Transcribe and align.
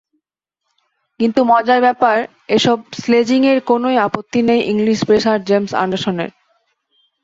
কিন্তু 1.19 1.39
মজার 1.51 1.79
ব্যাপার, 1.81 2.17
এসব 2.49 2.77
স্লেজিংয়ে 3.01 3.53
কোনোই 3.69 3.97
আপত্তি 4.07 4.39
নেই 4.47 4.61
ইংলিশ 4.71 4.99
পেসার 5.07 5.37
জেমস 5.47 5.71
অ্যান্ডারসনের। 5.75 6.29